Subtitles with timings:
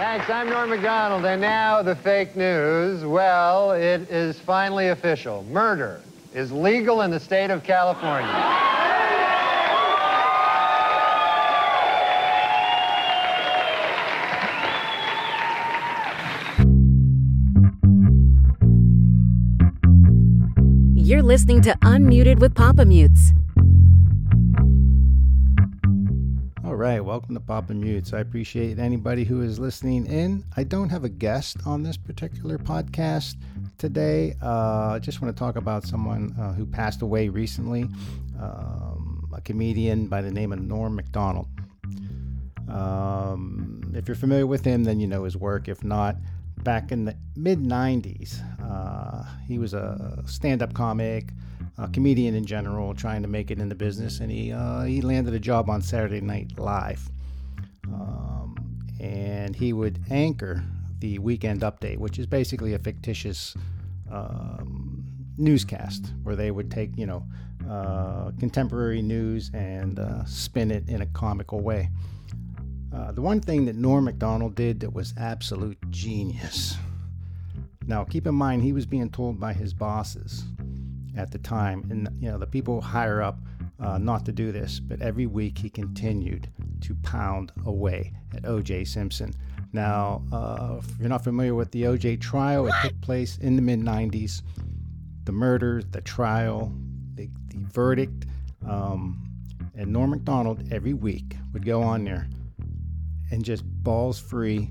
[0.00, 0.30] Thanks.
[0.30, 3.04] I'm Norm Macdonald, and now the fake news.
[3.04, 5.44] Well, it is finally official.
[5.50, 6.00] Murder
[6.32, 8.26] is legal in the state of California.
[20.94, 23.34] You're listening to Unmuted with Papa Mutes.
[26.80, 28.14] Right, welcome to Papa Mutes.
[28.14, 30.46] I appreciate anybody who is listening in.
[30.56, 33.34] I don't have a guest on this particular podcast
[33.76, 34.34] today.
[34.42, 37.82] Uh, I just want to talk about someone uh, who passed away recently,
[38.40, 41.48] um, a comedian by the name of Norm Macdonald.
[42.66, 45.68] Um, if you're familiar with him, then you know his work.
[45.68, 46.16] If not,
[46.62, 51.30] back in the mid 90s, uh, he was a stand up comic,
[51.78, 55.00] a comedian in general, trying to make it in the business, and he, uh, he
[55.00, 57.08] landed a job on Saturday Night Live.
[57.86, 58.56] Um,
[59.00, 60.62] and he would anchor
[61.00, 63.56] the Weekend Update, which is basically a fictitious
[64.10, 65.04] um,
[65.38, 67.24] newscast where they would take, you know,
[67.68, 71.88] uh, contemporary news and uh, spin it in a comical way.
[72.92, 76.76] Uh, the one thing that Norm Macdonald did that was absolute genius.
[77.86, 80.44] Now, keep in mind, he was being told by his bosses
[81.16, 83.38] at the time, and you know the people higher up,
[83.80, 84.78] uh, not to do this.
[84.80, 86.48] But every week he continued
[86.82, 88.84] to pound away at O.J.
[88.84, 89.34] Simpson.
[89.72, 92.16] Now, uh, if you're not familiar with the O.J.
[92.18, 94.42] trial, it took place in the mid '90s.
[95.24, 96.72] The murder, the trial,
[97.14, 98.26] the, the verdict,
[98.66, 99.22] um,
[99.76, 102.28] and Norm Macdonald every week would go on there
[103.30, 104.70] and just balls free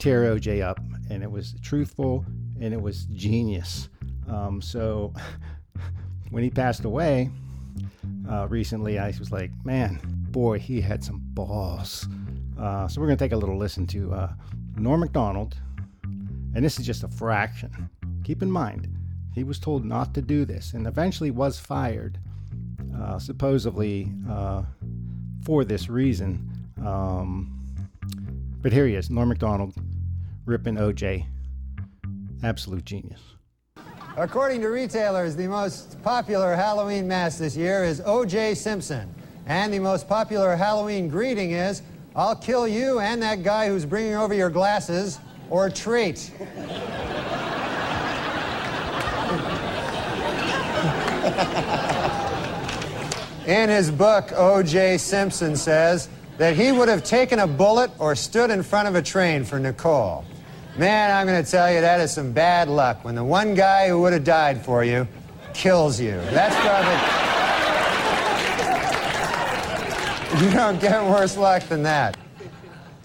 [0.00, 2.24] tear OJ up, and it was truthful
[2.60, 3.88] and it was genius.
[4.28, 5.12] Um, so
[6.30, 7.30] when he passed away
[8.28, 12.08] uh, recently, I was like, man, boy, he had some balls.
[12.58, 14.32] Uh, so we're gonna take a little listen to uh,
[14.76, 15.56] Norm Macdonald,
[16.54, 17.90] and this is just a fraction.
[18.24, 18.88] Keep in mind,
[19.34, 22.18] he was told not to do this, and eventually was fired,
[22.98, 24.62] uh, supposedly uh,
[25.44, 26.50] for this reason.
[26.84, 27.56] Um,
[28.62, 29.74] but here he is, Norm Macdonald,
[30.50, 31.24] ripping OJ.
[32.42, 33.20] Absolute genius.
[34.16, 38.56] According to retailers, the most popular Halloween mask this year is O.J.
[38.56, 39.14] Simpson.
[39.46, 41.82] And the most popular Halloween greeting is,
[42.16, 46.32] I'll kill you and that guy who's bringing over your glasses, or a treat.
[53.46, 54.98] In his book, O.J.
[54.98, 59.02] Simpson says that he would have taken a bullet or stood in front of a
[59.02, 60.24] train for Nicole.
[60.80, 63.88] Man, I'm going to tell you, that is some bad luck when the one guy
[63.88, 65.06] who would have died for you
[65.52, 66.12] kills you.
[66.30, 66.94] That's probably.
[70.46, 72.16] you don't get worse luck than that.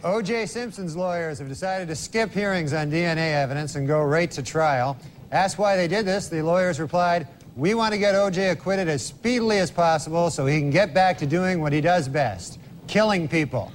[0.06, 0.46] O.J.
[0.46, 4.96] Simpson's lawyers have decided to skip hearings on DNA evidence and go right to trial.
[5.34, 8.52] Asked why they did this, the lawyers replied, We want to get O.J.
[8.52, 12.08] acquitted as speedily as possible so he can get back to doing what he does
[12.08, 12.58] best
[12.88, 13.70] killing people.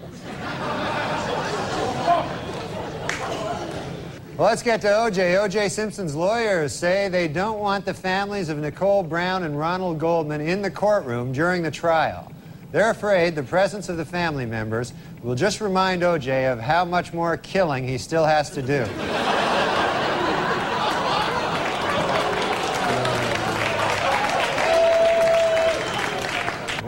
[4.41, 5.37] Well, let's get to OJ.
[5.37, 10.41] OJ Simpson's lawyers say they don't want the families of Nicole Brown and Ronald Goldman
[10.41, 12.33] in the courtroom during the trial.
[12.73, 17.13] They're afraid the presence of the family members will just remind OJ of how much
[17.13, 18.87] more killing he still has to do.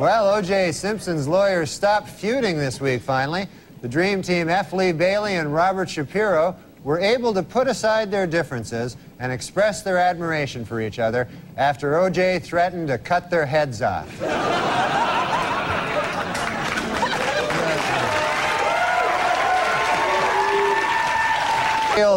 [0.01, 0.73] Well, O.J.
[0.73, 3.47] Simpson's lawyers stopped feuding this week, finally.
[3.83, 4.73] The Dream Team, F.
[4.73, 9.99] Lee Bailey and Robert Shapiro, were able to put aside their differences and express their
[9.99, 12.41] admiration for each other after O.J.
[12.41, 14.21] threatened to cut their heads off.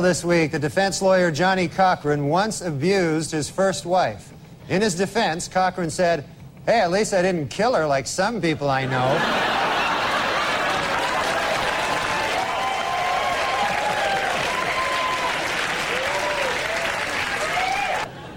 [0.05, 4.33] This week, the defense lawyer Johnnie Cochran once abused his first wife.
[4.69, 6.25] In his defense, Cochran said,
[6.65, 9.54] Hey, at least I didn't kill her like some people I know.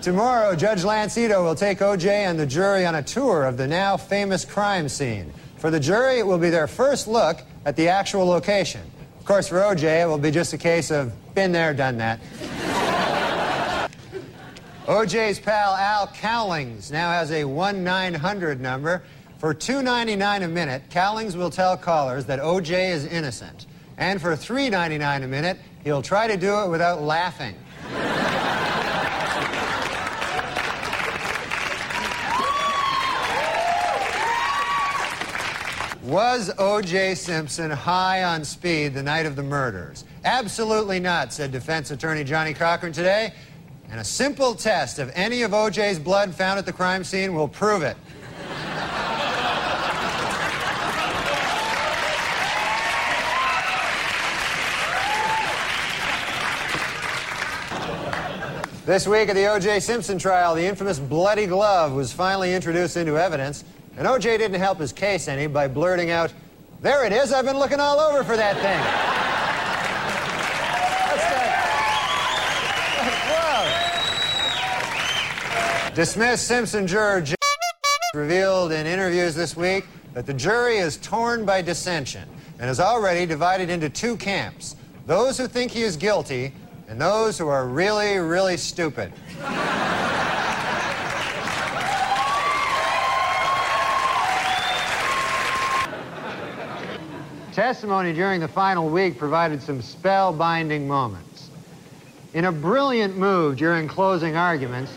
[0.09, 3.67] Tomorrow, Judge Lance Ito will take OJ and the jury on a tour of the
[3.67, 5.31] now famous crime scene.
[5.59, 8.81] For the jury, it will be their first look at the actual location.
[9.21, 12.21] Of course, for OJ, it will be just a case of been there, done that.
[14.87, 19.03] OJ's pal Al Cowlings now has a 1-900 number.
[19.37, 23.67] For $2.99 a minute, Cowlings will tell callers that OJ is innocent.
[23.99, 27.57] And for $3.99 a minute, he'll try to do it without laughing.
[36.09, 37.17] Was O.J.
[37.17, 40.05] Simpson high on speed the night of the murders?
[40.25, 43.35] Absolutely not, said defense attorney Johnnie Cochran today.
[43.91, 47.47] And a simple test of any of O.J.'s blood found at the crime scene will
[47.47, 47.95] prove it.
[58.87, 59.81] This week at the O.J.
[59.81, 63.63] Simpson trial, the infamous bloody glove was finally introduced into evidence,
[63.99, 64.39] and O.J.
[64.39, 66.33] didn't help his case any by blurting out,
[66.81, 69.15] There it is, I've been looking all over for that thing.
[75.97, 77.35] Dismissed Simpson juror J-
[78.15, 79.85] revealed in interviews this week
[80.15, 82.29] that the jury is torn by dissension
[82.61, 86.53] and is already divided into two camps those who think he is guilty
[86.87, 89.13] and those who are really, really stupid.
[97.59, 101.51] Testimony during the final week provided some spellbinding moments.
[102.33, 104.93] In a brilliant move during closing arguments,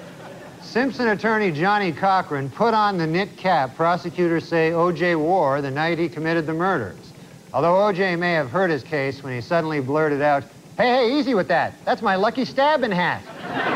[0.61, 5.15] Simpson attorney Johnnie Cochran put on the knit cap prosecutors say O.J.
[5.15, 7.11] wore the night he committed the murders.
[7.51, 8.15] Although O.J.
[8.17, 10.43] may have hurt his case when he suddenly blurted out,
[10.77, 11.73] Hey, hey, easy with that.
[11.83, 13.70] That's my lucky stabbing hat.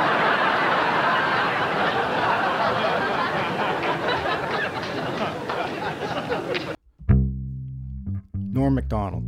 [8.55, 9.25] Norm Macdonald.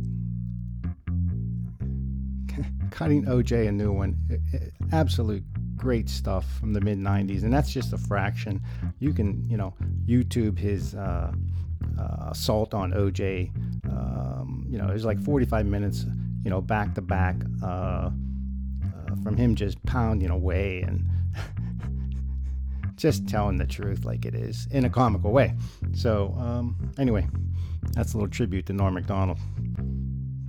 [2.90, 4.16] Cutting OJ a new one.
[4.90, 5.44] Absolute
[5.76, 7.44] great stuff from the mid 90s.
[7.44, 8.62] And that's just a fraction.
[8.98, 9.74] You can, you know,
[10.06, 11.30] YouTube his uh,
[11.98, 13.50] uh, assault on OJ.
[13.86, 16.06] Um, you know, it was like 45 minutes,
[16.42, 18.10] you know, back to back uh, uh
[19.22, 21.04] from him just pounding away and
[22.98, 25.54] just telling the truth like it is in a comical way.
[25.94, 27.26] So, um, anyway,
[27.92, 29.38] that's a little tribute to Norm Macdonald.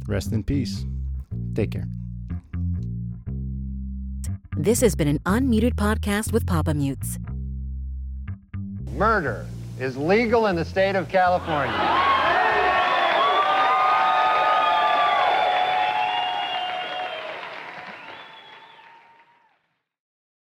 [0.07, 0.85] Rest in peace.
[1.53, 1.87] Take care.
[4.57, 7.17] This has been an unmuted podcast with Papa Mutes.
[8.95, 9.45] Murder
[9.79, 12.18] is legal in the state of California.